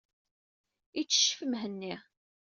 Itteccef 1.01 1.39
Mhenni. 1.49 1.95